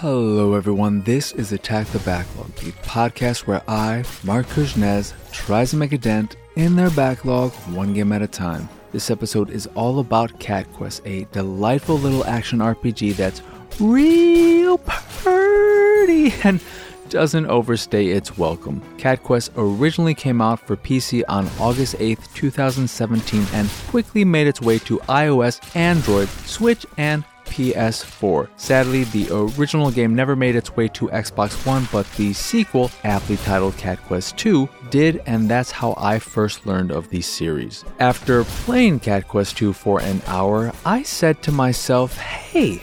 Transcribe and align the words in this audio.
Hello, 0.00 0.54
everyone. 0.54 1.02
This 1.02 1.32
is 1.32 1.50
Attack 1.50 1.88
the 1.88 1.98
Backlog, 1.98 2.54
the 2.54 2.70
podcast 2.82 3.48
where 3.48 3.62
I, 3.66 4.04
Mark 4.22 4.46
Kuznez, 4.46 5.12
tries 5.32 5.70
to 5.70 5.76
make 5.76 5.90
a 5.90 5.98
dent 5.98 6.36
in 6.54 6.76
their 6.76 6.90
backlog 6.90 7.50
one 7.74 7.94
game 7.94 8.12
at 8.12 8.22
a 8.22 8.28
time. 8.28 8.68
This 8.92 9.10
episode 9.10 9.50
is 9.50 9.66
all 9.74 9.98
about 9.98 10.38
Cat 10.38 10.72
Quest, 10.72 11.02
a 11.04 11.24
delightful 11.32 11.98
little 11.98 12.24
action 12.26 12.60
RPG 12.60 13.16
that's 13.16 13.42
real 13.80 14.78
pretty 14.78 16.32
and 16.44 16.62
doesn't 17.08 17.46
overstay 17.46 18.06
its 18.06 18.38
welcome. 18.38 18.80
Cat 18.98 19.24
Quest 19.24 19.50
originally 19.56 20.14
came 20.14 20.40
out 20.40 20.60
for 20.60 20.76
PC 20.76 21.24
on 21.28 21.48
August 21.58 21.96
8, 21.98 22.20
2017, 22.34 23.44
and 23.52 23.68
quickly 23.88 24.24
made 24.24 24.46
its 24.46 24.60
way 24.60 24.78
to 24.78 24.98
iOS, 25.08 25.58
Android, 25.74 26.28
Switch, 26.28 26.86
and 26.98 27.24
PS4. 27.50 28.48
Sadly, 28.56 29.04
the 29.04 29.28
original 29.30 29.90
game 29.90 30.14
never 30.14 30.36
made 30.36 30.56
its 30.56 30.76
way 30.76 30.88
to 30.88 31.08
Xbox 31.08 31.66
One, 31.66 31.88
but 31.92 32.10
the 32.12 32.32
sequel, 32.32 32.90
aptly 33.04 33.36
titled 33.38 33.76
Cat 33.76 33.98
Quest 34.04 34.36
2, 34.38 34.68
did, 34.90 35.22
and 35.26 35.48
that's 35.48 35.70
how 35.70 35.94
I 35.96 36.18
first 36.18 36.66
learned 36.66 36.90
of 36.90 37.08
the 37.10 37.20
series. 37.20 37.84
After 37.98 38.44
playing 38.44 39.00
Cat 39.00 39.28
Quest 39.28 39.56
2 39.58 39.72
for 39.72 40.00
an 40.00 40.22
hour, 40.26 40.72
I 40.84 41.02
said 41.02 41.42
to 41.42 41.52
myself, 41.52 42.16
hey, 42.18 42.82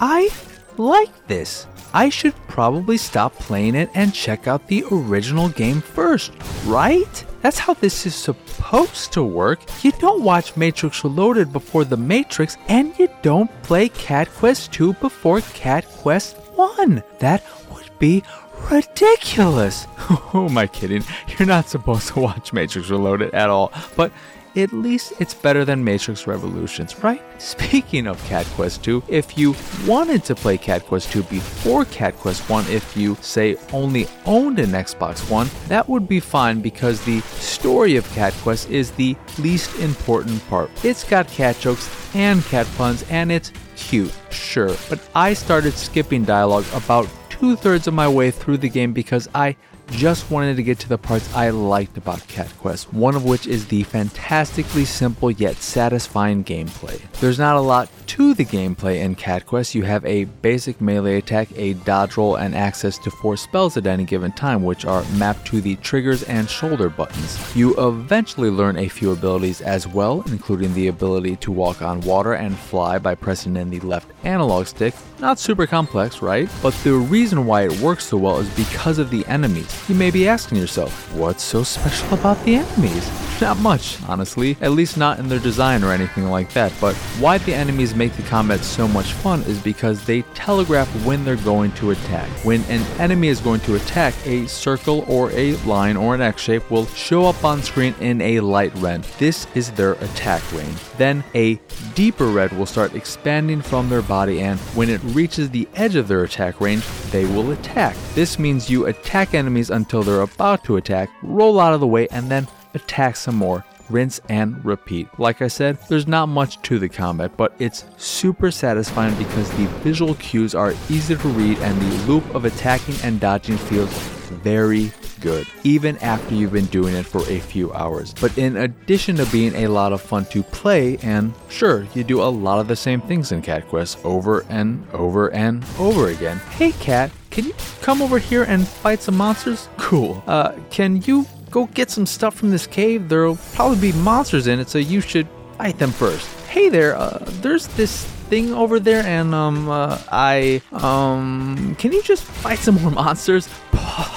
I 0.00 0.30
like 0.78 1.26
this. 1.26 1.66
I 1.94 2.08
should 2.08 2.34
probably 2.48 2.96
stop 2.96 3.34
playing 3.34 3.74
it 3.74 3.90
and 3.94 4.14
check 4.14 4.46
out 4.46 4.66
the 4.66 4.84
original 4.90 5.48
game 5.48 5.80
first, 5.80 6.32
right? 6.64 7.24
That's 7.42 7.58
how 7.58 7.74
this 7.74 8.06
is 8.06 8.14
supposed 8.14 9.12
to 9.12 9.22
work. 9.22 9.60
You 9.82 9.92
don't 9.92 10.22
watch 10.22 10.56
Matrix 10.56 11.02
Reloaded 11.04 11.52
before 11.52 11.84
The 11.84 11.96
Matrix, 11.96 12.56
and 12.68 12.96
you 12.98 13.08
don't 13.22 13.50
play 13.62 13.88
Cat 13.88 14.28
Quest 14.30 14.72
2 14.72 14.94
before 14.94 15.40
Cat 15.40 15.86
Quest 15.98 16.36
1. 16.54 17.02
That 17.18 17.44
would 17.72 17.90
be 17.98 18.22
ridiculous. 18.70 19.86
Who 19.96 20.18
oh, 20.38 20.48
am 20.48 20.56
I 20.56 20.66
kidding? 20.66 21.04
You're 21.36 21.48
not 21.48 21.68
supposed 21.68 22.08
to 22.08 22.20
watch 22.20 22.52
Matrix 22.52 22.88
Reloaded 22.88 23.34
at 23.34 23.50
all, 23.50 23.72
but 23.96 24.12
at 24.56 24.72
least 24.72 25.14
it's 25.18 25.34
better 25.34 25.64
than 25.64 25.82
Matrix 25.82 26.26
Revolutions, 26.26 27.02
right? 27.02 27.22
Speaking 27.40 28.06
of 28.06 28.22
Cat 28.24 28.46
Quest 28.54 28.84
2, 28.84 29.04
if 29.08 29.36
you 29.38 29.54
wanted 29.86 30.24
to 30.24 30.34
play 30.34 30.58
Cat 30.58 30.84
Quest 30.86 31.10
2 31.12 31.22
before 31.24 31.84
Cat 31.86 32.16
Quest 32.16 32.48
1, 32.48 32.66
if 32.68 32.96
you, 32.96 33.16
say, 33.20 33.56
only 33.72 34.06
owned 34.26 34.58
an 34.58 34.70
Xbox 34.70 35.28
One, 35.30 35.48
that 35.68 35.88
would 35.88 36.08
be 36.08 36.20
fine 36.20 36.60
because 36.60 37.04
the 37.04 37.20
story 37.20 37.96
of 37.96 38.08
Cat 38.10 38.32
Quest 38.42 38.70
is 38.70 38.90
the 38.92 39.16
least 39.38 39.74
important 39.80 40.46
part. 40.48 40.70
It's 40.84 41.04
got 41.04 41.28
cat 41.28 41.58
jokes 41.58 41.88
and 42.14 42.44
cat 42.44 42.66
puns, 42.76 43.04
and 43.10 43.32
it's 43.32 43.52
cute, 43.76 44.12
sure, 44.30 44.76
but 44.88 45.00
I 45.14 45.32
started 45.32 45.72
skipping 45.74 46.24
dialogue 46.24 46.66
about 46.74 47.08
two 47.28 47.56
thirds 47.56 47.88
of 47.88 47.94
my 47.94 48.08
way 48.08 48.30
through 48.30 48.58
the 48.58 48.68
game 48.68 48.92
because 48.92 49.28
I 49.34 49.56
just 49.92 50.30
wanted 50.30 50.56
to 50.56 50.62
get 50.62 50.78
to 50.80 50.88
the 50.88 50.96
parts 50.96 51.32
I 51.34 51.50
liked 51.50 51.98
about 51.98 52.26
Cat 52.26 52.50
Quest, 52.58 52.92
one 52.94 53.14
of 53.14 53.24
which 53.24 53.46
is 53.46 53.66
the 53.66 53.82
fantastically 53.82 54.86
simple 54.86 55.30
yet 55.30 55.56
satisfying 55.56 56.42
gameplay. 56.42 57.00
There's 57.20 57.38
not 57.38 57.56
a 57.56 57.60
lot 57.60 57.90
to 58.06 58.34
the 58.34 58.44
gameplay 58.44 59.00
in 59.00 59.14
Cat 59.14 59.46
Quest. 59.46 59.74
You 59.74 59.82
have 59.84 60.04
a 60.06 60.24
basic 60.24 60.80
melee 60.80 61.18
attack, 61.18 61.48
a 61.56 61.74
dodge 61.74 62.16
roll, 62.16 62.36
and 62.36 62.54
access 62.54 62.98
to 62.98 63.10
four 63.10 63.36
spells 63.36 63.76
at 63.76 63.86
any 63.86 64.04
given 64.04 64.32
time, 64.32 64.62
which 64.62 64.86
are 64.86 65.04
mapped 65.16 65.46
to 65.48 65.60
the 65.60 65.76
triggers 65.76 66.22
and 66.24 66.48
shoulder 66.48 66.88
buttons. 66.88 67.38
You 67.54 67.74
eventually 67.76 68.50
learn 68.50 68.78
a 68.78 68.88
few 68.88 69.12
abilities 69.12 69.60
as 69.60 69.86
well, 69.86 70.24
including 70.28 70.72
the 70.74 70.88
ability 70.88 71.36
to 71.36 71.52
walk 71.52 71.82
on 71.82 72.00
water 72.00 72.32
and 72.32 72.58
fly 72.58 72.98
by 72.98 73.14
pressing 73.14 73.56
in 73.56 73.70
the 73.70 73.80
left 73.80 74.10
analog 74.24 74.66
stick. 74.66 74.94
Not 75.18 75.38
super 75.38 75.66
complex, 75.66 76.22
right? 76.22 76.48
But 76.62 76.74
the 76.82 76.94
reason 76.94 77.46
why 77.46 77.62
it 77.62 77.80
works 77.80 78.06
so 78.06 78.16
well 78.16 78.38
is 78.38 78.48
because 78.56 78.98
of 78.98 79.10
the 79.10 79.24
enemies. 79.26 79.81
You 79.88 79.96
may 79.96 80.12
be 80.12 80.28
asking 80.28 80.58
yourself, 80.58 81.12
what's 81.12 81.42
so 81.42 81.64
special 81.64 82.14
about 82.14 82.42
the 82.44 82.54
enemies? 82.54 83.31
Not 83.42 83.58
much, 83.58 84.00
honestly, 84.04 84.56
at 84.60 84.70
least 84.70 84.96
not 84.96 85.18
in 85.18 85.28
their 85.28 85.40
design 85.40 85.82
or 85.82 85.90
anything 85.90 86.30
like 86.30 86.52
that, 86.52 86.72
but 86.80 86.94
why 87.18 87.38
the 87.38 87.52
enemies 87.52 87.92
make 87.92 88.12
the 88.12 88.22
combat 88.22 88.60
so 88.60 88.86
much 88.86 89.14
fun 89.14 89.42
is 89.42 89.60
because 89.60 90.04
they 90.04 90.22
telegraph 90.34 90.86
when 91.04 91.24
they're 91.24 91.34
going 91.34 91.72
to 91.72 91.90
attack. 91.90 92.28
When 92.44 92.62
an 92.66 92.82
enemy 93.00 93.26
is 93.26 93.40
going 93.40 93.58
to 93.62 93.74
attack, 93.74 94.14
a 94.24 94.46
circle 94.46 95.04
or 95.08 95.32
a 95.32 95.56
line 95.64 95.96
or 95.96 96.14
an 96.14 96.20
X 96.20 96.40
shape 96.40 96.70
will 96.70 96.86
show 96.86 97.26
up 97.26 97.44
on 97.44 97.64
screen 97.64 97.96
in 97.98 98.20
a 98.20 98.38
light 98.38 98.72
red. 98.76 99.02
This 99.18 99.48
is 99.56 99.72
their 99.72 99.94
attack 99.94 100.52
range. 100.52 100.78
Then 100.96 101.24
a 101.34 101.58
deeper 101.96 102.26
red 102.26 102.52
will 102.52 102.64
start 102.64 102.94
expanding 102.94 103.60
from 103.60 103.88
their 103.88 104.02
body, 104.02 104.40
and 104.40 104.60
when 104.76 104.88
it 104.88 105.02
reaches 105.02 105.50
the 105.50 105.66
edge 105.74 105.96
of 105.96 106.06
their 106.06 106.22
attack 106.22 106.60
range, 106.60 106.86
they 107.10 107.24
will 107.24 107.50
attack. 107.50 107.96
This 108.14 108.38
means 108.38 108.70
you 108.70 108.86
attack 108.86 109.34
enemies 109.34 109.70
until 109.70 110.04
they're 110.04 110.20
about 110.20 110.62
to 110.62 110.76
attack, 110.76 111.10
roll 111.24 111.58
out 111.58 111.74
of 111.74 111.80
the 111.80 111.88
way, 111.88 112.06
and 112.12 112.30
then 112.30 112.46
attack 112.74 113.16
some 113.16 113.36
more, 113.36 113.64
rinse 113.90 114.20
and 114.28 114.64
repeat. 114.64 115.08
Like 115.18 115.42
I 115.42 115.48
said, 115.48 115.78
there's 115.88 116.06
not 116.06 116.26
much 116.26 116.60
to 116.62 116.78
the 116.78 116.88
combat, 116.88 117.36
but 117.36 117.54
it's 117.58 117.84
super 117.96 118.50
satisfying 118.50 119.14
because 119.16 119.50
the 119.52 119.66
visual 119.82 120.14
cues 120.16 120.54
are 120.54 120.74
easy 120.88 121.16
to 121.16 121.28
read 121.28 121.58
and 121.58 121.80
the 121.80 122.06
loop 122.06 122.34
of 122.34 122.44
attacking 122.44 122.96
and 123.02 123.20
dodging 123.20 123.56
feels 123.56 123.92
very 124.32 124.90
good, 125.20 125.46
even 125.62 125.96
after 125.98 126.34
you've 126.34 126.52
been 126.52 126.66
doing 126.66 126.94
it 126.94 127.06
for 127.06 127.20
a 127.28 127.38
few 127.38 127.72
hours. 127.74 128.14
But 128.20 128.36
in 128.38 128.56
addition 128.56 129.16
to 129.16 129.26
being 129.26 129.54
a 129.54 129.68
lot 129.68 129.92
of 129.92 130.00
fun 130.00 130.24
to 130.26 130.42
play, 130.42 130.98
and 130.98 131.32
sure, 131.48 131.86
you 131.94 132.02
do 132.02 132.22
a 132.22 132.24
lot 132.24 132.58
of 132.58 132.66
the 132.66 132.76
same 132.76 133.00
things 133.02 133.30
in 133.30 133.42
Cat 133.42 133.68
Quest 133.68 134.04
over 134.04 134.44
and 134.48 134.84
over 134.92 135.32
and 135.32 135.64
over 135.78 136.08
again. 136.08 136.38
Hey, 136.56 136.72
Cat, 136.72 137.10
can 137.30 137.44
you 137.44 137.54
come 137.82 138.02
over 138.02 138.18
here 138.18 138.44
and 138.44 138.66
fight 138.66 139.00
some 139.00 139.16
monsters? 139.16 139.68
Cool. 139.76 140.22
Uh, 140.26 140.52
can 140.70 141.02
you 141.02 141.26
go 141.52 141.66
get 141.66 141.90
some 141.90 142.06
stuff 142.06 142.34
from 142.34 142.50
this 142.50 142.66
cave? 142.66 143.08
There'll 143.08 143.38
probably 143.54 143.92
be 143.92 143.96
monsters 143.98 144.48
in 144.48 144.58
it, 144.58 144.68
so 144.68 144.78
you 144.78 145.00
should 145.00 145.28
fight 145.58 145.78
them 145.78 145.92
first. 145.92 146.28
Hey 146.48 146.68
there, 146.68 146.96
uh, 146.96 147.18
there's 147.40 147.68
this 147.68 148.04
thing 148.28 148.52
over 148.52 148.80
there, 148.80 149.04
and 149.04 149.34
um, 149.34 149.68
uh, 149.68 149.98
I 150.10 150.60
um, 150.72 151.76
can 151.78 151.92
you 151.92 152.02
just 152.02 152.24
fight 152.24 152.58
some 152.58 152.74
more 152.82 152.90
monsters? 152.90 153.48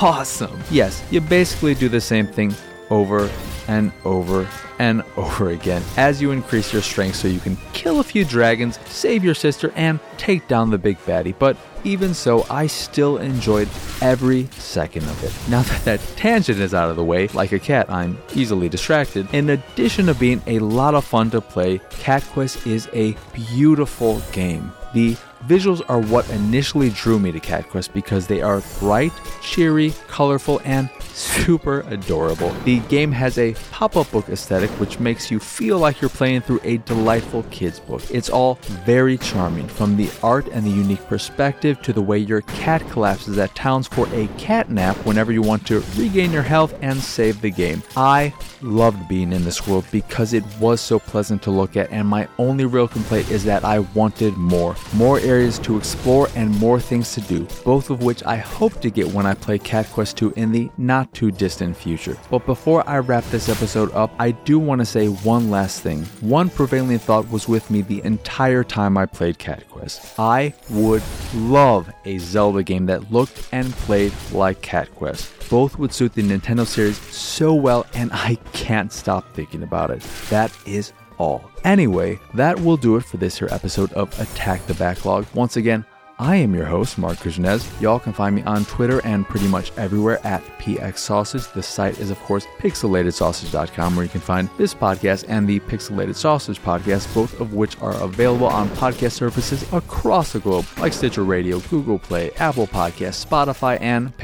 Awesome. 0.02 0.60
Yes, 0.72 1.04
you 1.12 1.22
basically 1.22 1.76
do 1.76 1.90
the 1.90 2.02
same 2.02 2.26
thing 2.26 2.56
over 2.90 3.30
and 3.68 3.92
over 4.04 4.48
and 4.80 5.04
over 5.18 5.50
again 5.52 5.82
as 5.98 6.22
you 6.22 6.32
increase 6.32 6.72
your 6.72 6.82
strength 6.82 7.16
so 7.16 7.28
you 7.28 7.40
can 7.40 7.58
kill 7.74 8.00
a 8.00 8.04
few 8.04 8.26
dragons, 8.26 8.80
save 8.86 9.24
your 9.24 9.34
sister, 9.34 9.72
and 9.76 10.00
take 10.18 10.48
down 10.48 10.70
the 10.70 10.78
big 10.78 10.98
baddie. 11.00 11.36
But 11.38 11.58
even 11.86 12.14
so, 12.14 12.46
I 12.50 12.68
still 12.68 13.18
enjoyed 13.18 13.70
every 14.02 14.48
second 14.58 15.04
of 15.04 15.24
it. 15.24 15.34
Now 15.50 15.62
that 15.62 15.86
that 15.86 16.00
tangent 16.18 16.60
is 16.60 16.74
out 16.74 16.90
of 16.90 16.96
the 16.96 17.04
way, 17.04 17.28
like 17.30 17.52
a 17.52 17.60
cat, 17.60 17.90
I'm 17.90 18.18
easily 18.34 18.68
distracted. 18.68 19.32
In 19.34 19.50
addition 19.52 20.08
to 20.08 20.16
being 20.16 20.42
a 20.48 20.60
lot 20.60 20.96
of 20.96 21.06
fun 21.06 21.30
to 21.32 21.42
play, 21.42 21.80
Cat 21.92 22.24
Quest 22.32 22.66
is 22.66 22.90
a 22.94 23.16
beautiful 23.34 24.22
game. 24.32 24.72
The 24.94 25.16
visuals 25.48 25.82
are 25.88 26.00
what 26.00 26.30
initially 26.30 26.90
drew 26.90 27.20
me 27.20 27.32
to 27.32 27.40
Cat 27.40 27.70
Quest 27.70 27.94
because 27.94 28.28
they 28.28 28.42
are 28.42 28.62
bright, 28.80 29.12
cheery, 29.42 29.94
colorful, 30.08 30.62
and 30.66 30.90
super 31.14 31.82
adorable. 31.88 32.52
The 32.66 32.80
game 32.82 33.12
has 33.12 33.38
a 33.38 33.54
pop 33.72 33.96
up 33.96 34.12
book 34.12 34.28
aesthetic 34.30 34.70
which 34.72 35.00
makes 35.00 35.32
you 35.32 35.40
feel 35.40 35.80
like 35.80 36.02
you're 36.02 36.10
playing 36.10 36.42
through 36.42 36.60
a 36.64 36.78
delightful 36.78 37.44
kids' 37.52 37.80
book. 37.80 38.02
It's 38.12 38.30
all 38.30 38.56
very 38.86 39.18
charming, 39.18 39.68
from 39.68 39.96
the 39.96 40.10
art 40.22 40.48
and 40.50 40.66
the 40.66 40.72
unique 40.72 41.06
perspective 41.08 41.82
to 41.84 41.94
the 41.94 42.02
way 42.02 42.18
your 42.18 42.42
cat 42.42 42.82
collapses 42.90 43.38
at 43.38 43.56
towns 43.56 43.88
for 43.88 44.08
a 44.14 44.28
cat 44.38 44.70
nap 44.70 44.98
whenever 45.06 45.32
you 45.32 45.42
want 45.42 45.66
to 45.68 45.84
regain 45.96 46.32
your 46.32 46.42
health 46.42 46.74
and 46.82 47.00
save 47.00 47.40
the 47.42 47.52
game. 47.52 47.82
I 47.96 48.34
loved 48.62 49.08
being 49.08 49.32
in 49.32 49.44
this 49.44 49.68
world 49.68 49.86
because 49.92 50.34
it 50.34 50.44
was 50.60 50.82
so 50.82 51.00
pleasant 51.00 51.42
to 51.44 51.52
look 51.52 51.78
at, 51.78 51.92
and 51.92 52.08
my 52.08 52.28
only 52.38 52.66
real 52.66 52.88
complaint 52.88 53.30
is 53.32 53.44
that 53.46 53.64
I 53.64 53.80
wanted 53.80 54.36
more. 54.38 54.76
More 54.94 55.20
areas 55.36 55.60
to 55.60 55.76
explore 55.78 56.30
and 56.36 56.50
more 56.60 56.80
things 56.80 57.14
to 57.14 57.20
do, 57.22 57.46
both 57.66 57.90
of 57.90 58.02
which 58.02 58.24
I 58.26 58.38
hope 58.38 58.80
to 58.80 58.90
get 58.90 59.08
when 59.08 59.26
I 59.26 59.34
play 59.34 59.58
Cat 59.58 59.86
Quest 59.92 60.16
2 60.16 60.32
in 60.38 60.54
the 60.54 60.70
not 60.78 61.14
too 61.14 61.30
distant 61.30 61.76
future. 61.76 62.18
But 62.32 62.46
before 62.46 62.88
I 62.88 63.00
wrap 63.00 63.26
this 63.26 63.50
episode 63.50 63.92
up, 63.94 64.12
I 64.18 64.32
do 64.32 64.58
want 64.60 64.80
to 64.80 64.86
say 64.86 65.08
one 65.08 65.50
last 65.52 65.82
thing. 65.82 66.06
One 66.22 66.50
prevailing 66.50 67.00
thought 67.00 67.30
was 67.30 67.50
with 67.50 67.70
me 67.70 67.82
the 67.82 68.02
entire 68.04 68.64
time 68.64 68.98
I 68.98 69.06
played 69.06 69.38
Cat 69.38 69.70
Quest. 69.70 70.18
I 70.18 70.54
would 70.70 71.04
love 71.34 71.92
a 72.06 72.18
Zelda 72.18 72.64
game 72.64 72.86
that 72.86 73.12
looked 73.12 73.50
and 73.52 73.74
played 73.74 74.14
like 74.32 74.62
Cat 74.62 74.90
Quest. 74.96 75.50
Both 75.50 75.78
would 75.78 75.94
suit 75.94 76.14
the 76.14 76.24
Nintendo 76.24 76.66
series 76.66 76.98
so 77.14 77.54
well, 77.54 77.86
and 77.94 78.10
I 78.14 78.36
can't 78.54 78.92
stop 78.94 79.36
thinking 79.36 79.64
about 79.64 79.92
it. 79.92 80.02
That 80.30 80.52
is 80.66 80.94
all. 81.18 81.50
Anyway, 81.64 82.20
that 82.34 82.60
will 82.60 82.78
do 82.78 82.96
it 82.96 83.04
for 83.06 83.18
this 83.18 83.40
here 83.40 83.50
episode 83.52 83.92
of 83.94 84.18
Attack 84.20 84.66
the 84.68 84.74
Backlog. 84.76 85.26
Once 85.34 85.58
again, 85.58 85.86
I 86.18 86.38
am 86.38 86.56
your 86.56 86.66
host, 86.66 86.98
Mark 86.98 87.18
Kuznez. 87.18 87.70
Y'all 87.82 88.00
can 88.00 88.14
find 88.14 88.34
me 88.34 88.42
on 88.44 88.64
Twitter 88.66 89.02
and 89.04 89.28
pretty 89.28 89.50
much 89.50 89.74
everywhere 89.78 90.26
at 90.26 90.42
PX 90.60 91.00
Sausage. 91.00 91.52
The 91.52 91.62
site 91.62 92.00
is, 92.00 92.10
of 92.10 92.18
course, 92.20 92.46
pixelatedsausage.com, 92.60 93.96
where 93.96 94.06
you 94.06 94.10
can 94.10 94.22
find 94.22 94.50
this 94.58 94.74
podcast 94.74 95.26
and 95.28 95.46
the 95.46 95.60
Pixelated 95.60 96.16
Sausage 96.16 96.62
podcast, 96.62 97.14
both 97.14 97.42
of 97.42 97.54
which 97.54 97.78
are 97.82 98.02
available 98.02 98.48
on 98.48 98.70
podcast 98.70 99.12
services 99.12 99.66
across 99.74 100.32
the 100.32 100.40
globe, 100.40 100.66
like 100.78 100.94
Stitcher 100.94 101.26
Radio, 101.26 101.60
Google 101.60 102.00
Play, 102.00 102.32
Apple 102.38 102.68
Podcasts, 102.68 103.26
Spotify, 103.26 103.78
and 103.82 104.18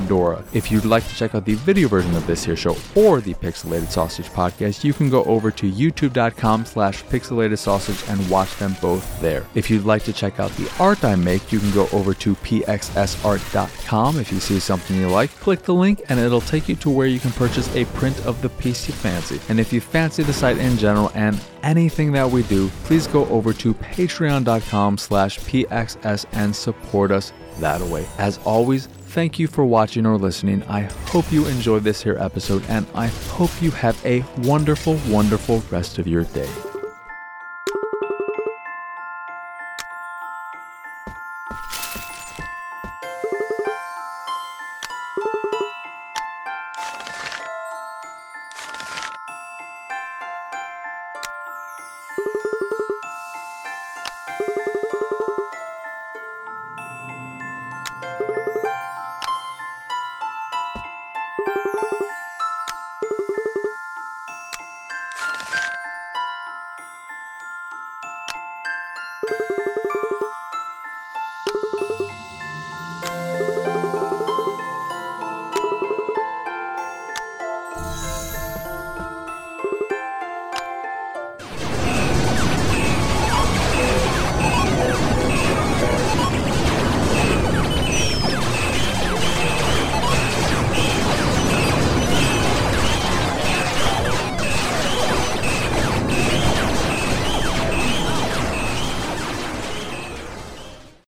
Pandora. 0.00 0.42
If 0.54 0.70
you'd 0.70 0.84
like 0.84 1.06
to 1.08 1.14
check 1.14 1.34
out 1.34 1.44
the 1.44 1.54
video 1.54 1.88
version 1.88 2.14
of 2.16 2.26
this 2.26 2.44
here 2.44 2.56
show 2.56 2.76
or 2.94 3.20
the 3.20 3.34
Pixelated 3.34 3.90
Sausage 3.90 4.28
podcast, 4.30 4.82
you 4.82 4.92
can 4.92 5.10
go 5.10 5.22
over 5.24 5.50
to 5.50 5.70
youtube.com 5.70 6.64
slash 6.64 7.04
pixelated 7.04 7.58
sausage 7.58 8.02
and 8.08 8.30
watch 8.30 8.56
them 8.56 8.74
both 8.80 9.20
there. 9.20 9.46
If 9.54 9.70
you'd 9.70 9.84
like 9.84 10.02
to 10.04 10.12
check 10.12 10.40
out 10.40 10.50
the 10.52 10.70
art 10.78 11.04
I 11.04 11.16
make, 11.16 11.52
you 11.52 11.58
can 11.60 11.70
go 11.72 11.86
over 11.92 12.14
to 12.14 12.34
pxsart.com. 12.36 14.18
If 14.18 14.32
you 14.32 14.40
see 14.40 14.58
something 14.58 14.96
you 14.96 15.08
like, 15.08 15.30
click 15.36 15.62
the 15.62 15.74
link 15.74 16.02
and 16.08 16.18
it'll 16.18 16.40
take 16.40 16.68
you 16.68 16.76
to 16.76 16.90
where 16.90 17.06
you 17.06 17.20
can 17.20 17.32
purchase 17.32 17.74
a 17.76 17.84
print 17.86 18.24
of 18.24 18.40
the 18.40 18.48
piece 18.48 18.88
you 18.88 18.94
fancy. 18.94 19.40
And 19.48 19.60
if 19.60 19.72
you 19.72 19.80
fancy 19.80 20.22
the 20.22 20.32
site 20.32 20.58
in 20.58 20.78
general 20.78 21.12
and 21.14 21.38
anything 21.62 22.12
that 22.12 22.30
we 22.30 22.42
do, 22.44 22.68
please 22.84 23.06
go 23.06 23.26
over 23.26 23.52
to 23.52 23.74
patreon.com 23.74 24.96
slash 24.98 25.38
pxs 25.40 26.24
and 26.32 26.56
support 26.56 27.10
us 27.10 27.32
that 27.58 27.80
way. 27.82 28.06
As 28.18 28.38
always, 28.38 28.88
thank 29.10 29.38
you 29.38 29.48
for 29.48 29.64
watching 29.64 30.06
or 30.06 30.16
listening. 30.16 30.62
I 30.64 30.82
hope 31.06 31.30
you 31.32 31.46
enjoyed 31.46 31.82
this 31.82 32.02
here 32.02 32.16
episode 32.18 32.64
and 32.68 32.86
I 32.94 33.08
hope 33.08 33.50
you 33.60 33.70
have 33.72 34.00
a 34.06 34.24
wonderful, 34.38 34.98
wonderful 35.08 35.62
rest 35.70 35.98
of 35.98 36.06
your 36.06 36.24
day. 36.24 36.48